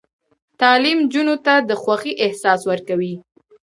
[0.61, 3.13] تعلیم نجونو ته د خوښۍ احساس ورکوي.